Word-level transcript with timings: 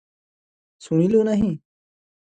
ଶୁଣିଲୁ 0.87 1.23
ନାହିଁ। 1.31 1.55